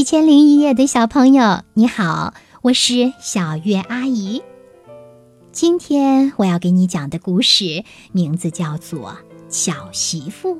[0.00, 4.42] 一千零一夜的小朋友，你好，我是小月阿姨。
[5.52, 9.18] 今天我要给你讲的故事名字叫做
[9.50, 10.56] 《巧媳妇》。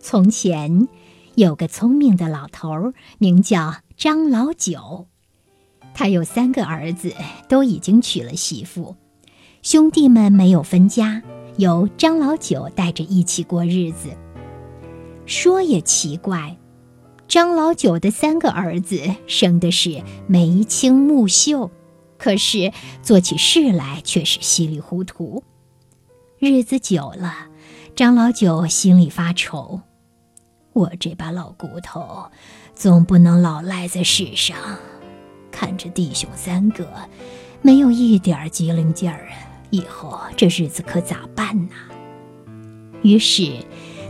[0.00, 0.88] 从前
[1.36, 5.06] 有个聪明的老头，名叫张老九，
[5.94, 7.14] 他有三个儿子，
[7.48, 8.96] 都已经娶了媳妇，
[9.62, 11.22] 兄弟们没有分家，
[11.58, 14.08] 由张老九带着一起过日子。
[15.26, 16.56] 说也奇怪。
[17.32, 21.70] 张老九的三个儿子生的是眉清目秀，
[22.18, 25.42] 可是做起事来却是稀里糊涂。
[26.38, 27.34] 日子久了，
[27.96, 29.80] 张老九心里发愁：
[30.74, 32.26] 我这把老骨头，
[32.74, 34.54] 总不能老赖在世上。
[35.50, 36.86] 看着弟兄三个，
[37.62, 39.30] 没有一点机灵劲儿，
[39.70, 41.74] 以后这日子可咋办呢？
[43.00, 43.54] 于是。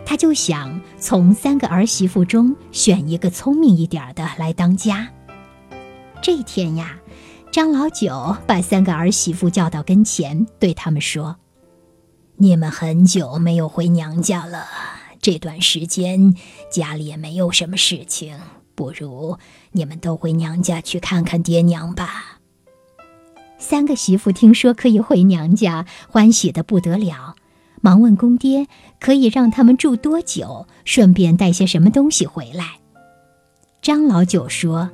[0.05, 5.09] 他就想从三个儿媳妇中选一个聪明一点的来当家。
[6.21, 6.99] 这天呀，
[7.51, 11.37] 张老九把三个儿媳妇叫到跟前，对他们说
[12.37, 14.67] ：“你们很久没有回娘家了，
[15.21, 16.35] 这段时间
[16.71, 18.39] 家里也没有什么事情，
[18.75, 19.39] 不如
[19.73, 22.39] 你们都回娘家去看看爹娘吧。”
[23.59, 27.37] 三个媳妇听说可以回娘家，欢喜的不得了。
[27.85, 28.69] 忙问公爹，
[29.01, 30.69] 可以让他们住多久？
[30.85, 32.79] 顺便带些什么东西回来？
[33.83, 34.89] 张老九说：“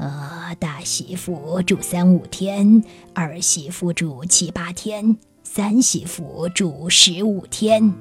[0.00, 7.92] 呃，大媳妇住三五天，二媳妇住七八天，三媳妇住十五天，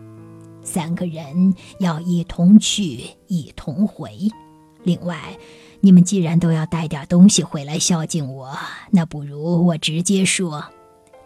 [0.63, 4.17] 三个人要一同去，一同回。
[4.83, 5.37] 另外，
[5.81, 8.57] 你们既然都要带点东西回来孝敬我，
[8.91, 10.63] 那不如我直接说。”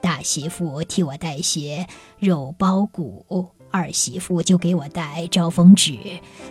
[0.02, 5.98] 大媳妇替我带些肉包谷，二媳妇就给我带招风纸，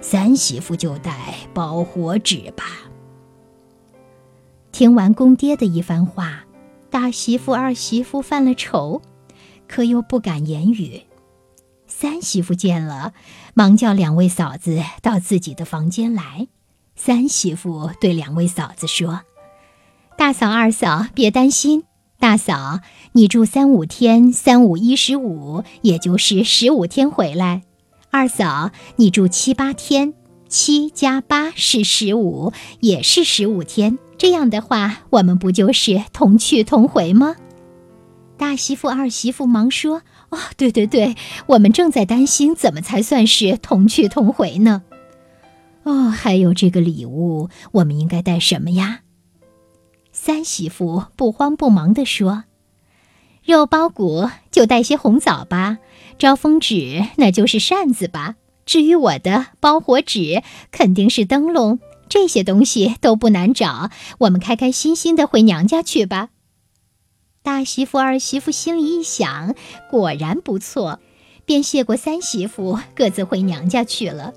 [0.01, 2.65] 三媳妇就带包火纸吧。
[4.71, 6.45] 听完公爹的一番话，
[6.91, 9.03] 大媳妇、二媳妇犯了愁，
[9.67, 11.03] 可又不敢言语。
[11.87, 13.15] 三媳妇见了，
[13.55, 16.47] 忙叫两位嫂子到自己的房间来。
[16.95, 19.23] 三媳妇对两位嫂子说
[20.17, 21.85] ：“大嫂、二嫂，别担心。”
[22.21, 22.81] 大嫂，
[23.13, 27.63] 你住三五天，三五一十五，也就是十五天回来。
[28.11, 30.15] 二嫂，你住七八天，
[30.49, 33.99] 七加八是十五，也是十五天。
[34.19, 37.37] 这样的话，我们不就是同去同回吗？
[38.37, 41.15] 大媳妇、二媳妇忙说：“哦，对对对，
[41.47, 44.83] 我们正在担心怎么才算是同去同回呢。
[45.85, 49.03] 哦，还有这个礼物，我们应该带什么呀？”
[50.21, 52.43] 三媳妇不慌不忙地说
[53.47, 55.79] ：“肉包谷就带些红枣吧，
[56.19, 58.35] 招风纸那就是扇子吧。
[58.67, 60.43] 至于我的包火纸，
[60.73, 61.79] 肯定是灯笼。
[62.09, 66.31] 这些东西都不难找，我们开开心心的回娘家去吧。”
[67.43, 69.55] 大媳妇、二媳妇心里一想，
[69.89, 70.99] 果然不错，
[71.45, 74.35] 便谢过三媳妇，各自回娘家去了。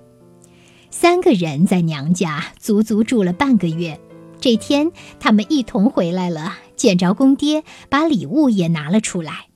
[0.92, 4.00] 三个人在娘家足足住了半个月。
[4.42, 9.50] 这天，他们一同回来了，见着公爹，把礼物也拿了出来。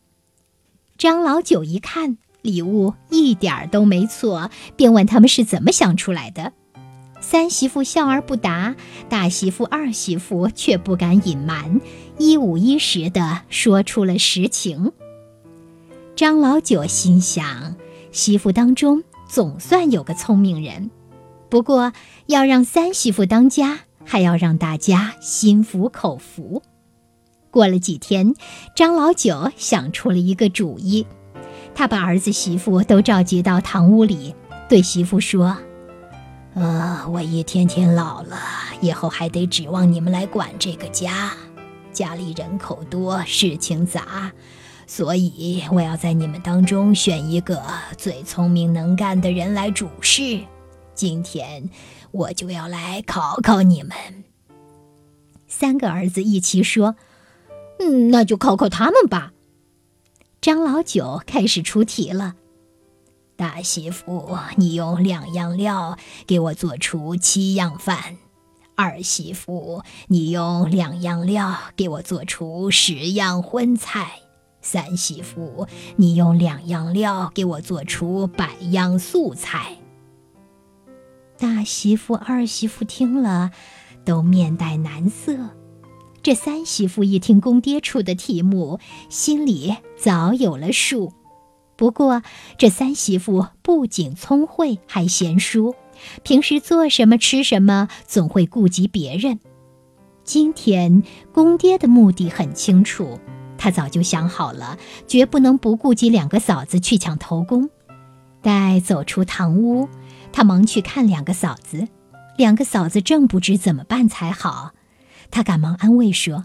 [0.97, 6.53] 张老九一看礼物一点儿都没错，便问他们是怎么想出来的。
[7.19, 8.75] 三媳妇笑而不答，
[9.09, 11.81] 大媳妇、二媳妇却不敢隐瞒，
[12.19, 14.91] 一五一十的说出了实情。
[16.15, 17.75] 张老九心想，
[18.11, 20.91] 媳妇当中总算有个聪明人，
[21.49, 21.91] 不过
[22.27, 23.79] 要让三媳妇当家。
[24.05, 26.61] 还要让大家心服口服。
[27.51, 28.33] 过了几天，
[28.75, 31.07] 张老九想出了一个主意，
[31.73, 34.35] 他把儿子媳妇都召集到堂屋里，
[34.69, 35.57] 对媳妇说
[36.53, 38.37] ：“呃，我一天天老了，
[38.81, 41.31] 以后还得指望你们来管这个家。
[41.93, 44.29] 家里人口多，事情杂，
[44.85, 47.63] 所以我要在你们当中选一个
[47.97, 50.41] 最聪明能干的人来主事。
[50.95, 51.69] 今天。”
[52.15, 53.91] 我就要来考考你们。
[55.47, 56.95] 三个儿子一齐说
[57.79, 59.33] ：“嗯，那就考考他们吧。”
[60.39, 62.35] 张老九开始出题了
[63.35, 68.15] ：“大媳妇，你用两样料给我做出七样饭；
[68.75, 74.21] 二媳妇，你用两样料给我做出十样荤菜；
[74.61, 75.67] 三媳妇，
[75.97, 79.79] 你用两样料给我做出百样素菜。”
[81.37, 83.51] 大媳妇、二媳妇听了，
[84.03, 85.49] 都面带难色。
[86.23, 88.79] 这三媳妇一听公爹出的题目，
[89.09, 91.13] 心里早有了数。
[91.75, 92.23] 不过，
[92.57, 95.75] 这三媳妇不仅聪慧，还贤淑，
[96.23, 99.39] 平时做什么吃什么，总会顾及别人。
[100.23, 101.03] 今天
[101.33, 103.19] 公爹的目的很清楚，
[103.57, 107.69] 他早就想好了，绝不能不顾及两个嫂子去抢头功。
[108.41, 109.89] 待走出堂屋，
[110.35, 111.87] 他忙去看两个嫂子，
[112.35, 114.73] 两个嫂子正不知怎么办才好。
[115.31, 116.43] 他赶忙安慰说：“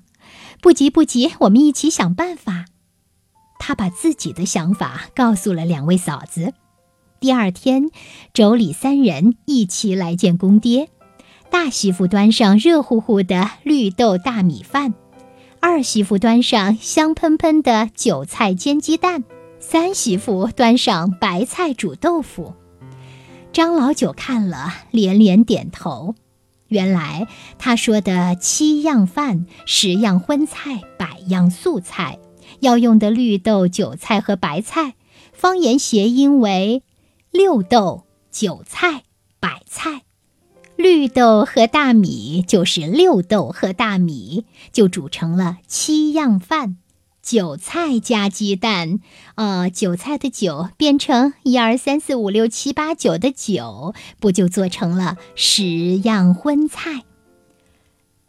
[0.62, 2.66] 不急不急，我们一起想办法。”
[3.58, 6.54] 他把自己的想法告诉了两位嫂子。
[7.18, 7.90] 第二天，
[8.32, 10.88] 妯娌三人一起来见公爹。
[11.50, 14.94] 大媳妇端上热乎乎的绿豆大米饭，
[15.58, 19.24] 二媳妇端上香喷喷的韭菜煎鸡蛋，
[19.58, 22.54] 三媳妇端上白菜煮豆腐。
[23.52, 26.14] 张老九看了，连连点头。
[26.68, 27.26] 原来
[27.58, 32.20] 他说的七样饭、十样荤菜、百样素菜，
[32.60, 34.94] 要用的绿豆、韭菜和白菜，
[35.32, 36.84] 方言谐音为。
[37.32, 39.04] 六豆、韭菜、
[39.38, 40.02] 白菜，
[40.76, 46.76] 绿豆和大米就是六豆和大米，就煮成了七样饭。
[47.22, 48.98] 韭菜加鸡蛋，
[49.34, 57.04] 呃，韭菜的韭变成一二三四五六七八九的九，不就做成了十样荤菜？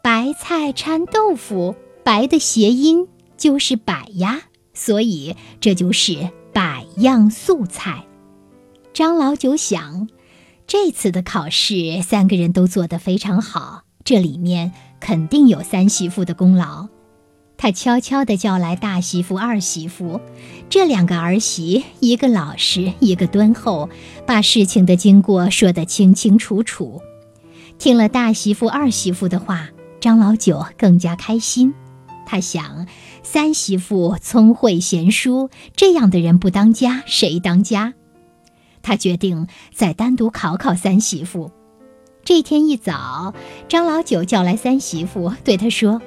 [0.02, 1.74] 白菜掺豆腐，
[2.04, 4.42] 白的谐音就是百呀，
[4.74, 8.04] 所以这就是百样素菜。
[8.92, 10.08] 张老九想，
[10.66, 16.88] 这次的考试三个人都做得非常好，这里面肯定有三媳妇的功劳。
[17.62, 20.20] 他悄悄地叫来大媳妇、二媳妇，
[20.68, 23.88] 这两个儿媳，一个老实，一个敦厚，
[24.26, 27.00] 把事情的经过说得清清楚楚。
[27.78, 29.68] 听了大媳妇、二媳妇的话，
[30.00, 31.72] 张老九更加开心。
[32.26, 32.88] 他想，
[33.22, 37.94] 三媳妇聪慧贤淑，这样的人不当家，谁当家？
[38.82, 41.52] 他决定再单独考考三媳妇。
[42.24, 43.34] 这天一早，
[43.68, 46.02] 张老九叫来三媳妇，对他说：“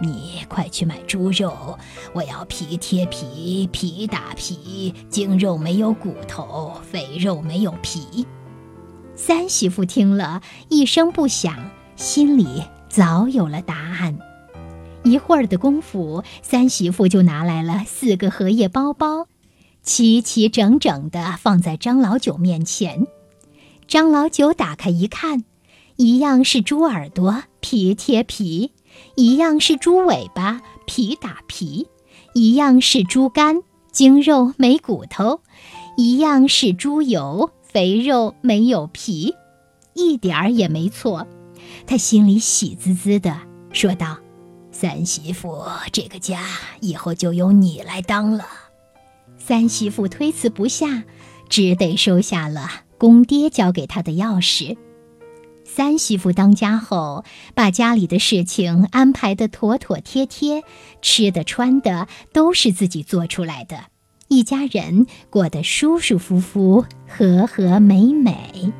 [0.00, 1.78] 你快去买猪肉，
[2.12, 8.26] 我要皮贴皮，皮打皮，精肉没有骨头，肥肉没有皮。”
[9.14, 14.18] 三媳妇听了一声不响，心里早有了答案。
[15.02, 19.26] 一会儿的功夫，三媳妇就拿来了四个荷叶包包。
[19.82, 23.06] 齐齐整整地放在张老九面前，
[23.86, 25.44] 张老九打开一看，
[25.96, 28.72] 一样是猪耳朵，皮贴皮；
[29.16, 31.86] 一样是猪尾巴，皮打皮；
[32.34, 33.62] 一样是猪肝，
[33.92, 35.40] 精肉没骨头；
[35.96, 39.34] 一样是猪油，肥肉没有皮，
[39.94, 41.26] 一点儿也没错。
[41.86, 43.36] 他心里喜滋滋的，
[43.72, 44.18] 说道
[44.72, 45.62] ：“三媳妇，
[45.92, 46.42] 这个家
[46.80, 48.44] 以后就由你来当了。”
[49.36, 51.04] 三媳妇推辞不下，
[51.48, 52.68] 只得收下了
[52.98, 54.76] 公爹交给她的钥匙。
[55.72, 57.24] 三媳妇当家后，
[57.54, 60.64] 把家里的事情安排得妥妥帖帖，
[61.00, 63.84] 吃的穿的都是自己做出来的，
[64.26, 68.72] 一家人过得舒舒服服、和和美美。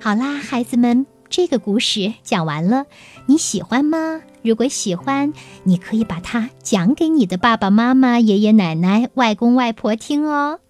[0.00, 2.86] 好啦，孩子们，这个故事讲完了，
[3.26, 4.22] 你喜欢吗？
[4.42, 5.34] 如果喜欢，
[5.64, 10.60] 你可以把它讲给你的爸爸妈妈、爷爷奶奶、外公外婆听哦。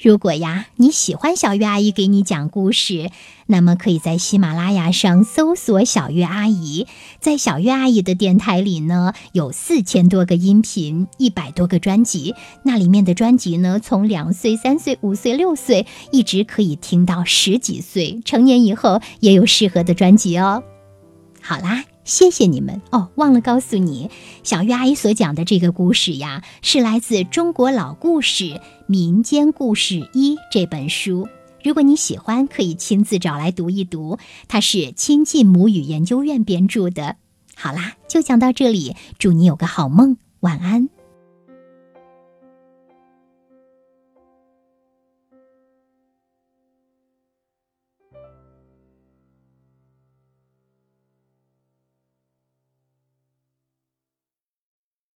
[0.00, 3.10] 如果呀，你喜欢小月阿姨给你讲故事，
[3.44, 6.86] 那么可以在喜马拉雅上搜索“小月阿姨”。
[7.20, 12.34] 在小月阿姨的电台里呢，有四千多个音频，一百多个专辑。
[12.62, 20.62] 那里面的专辑呢，从两岁、三岁、五岁、六岁，一直可以听到十几岁，成年以后也有适合的专辑哦。
[21.42, 21.84] 好啦。
[22.10, 23.08] 谢谢你们哦！
[23.14, 24.10] 忘了告诉你，
[24.42, 31.28] 小月阿姨所讲的这个故事呀，是来自《中国老故事民间故事一》这本书。
[31.62, 34.18] 如果你喜欢，可以亲自找来读一读。
[34.48, 37.14] 它是亲近母语研究院编著的。
[37.54, 40.88] 好啦，就讲到这里，祝你有个好梦，晚安。